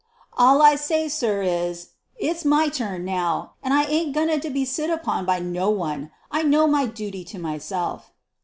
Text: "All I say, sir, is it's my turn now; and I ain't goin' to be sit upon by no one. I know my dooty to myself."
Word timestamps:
"All 0.33 0.63
I 0.63 0.77
say, 0.77 1.07
sir, 1.07 1.43
is 1.43 1.89
it's 2.17 2.43
my 2.43 2.69
turn 2.69 3.05
now; 3.05 3.53
and 3.61 3.71
I 3.71 3.83
ain't 3.83 4.15
goin' 4.15 4.39
to 4.41 4.49
be 4.49 4.65
sit 4.65 4.89
upon 4.89 5.25
by 5.27 5.37
no 5.37 5.69
one. 5.69 6.09
I 6.31 6.41
know 6.41 6.65
my 6.65 6.87
dooty 6.87 7.23
to 7.25 7.37
myself." 7.37 8.09